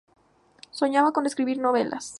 Soñaba 0.71 1.13
con 1.13 1.27
escribir 1.27 1.59
novelas. 1.59 2.05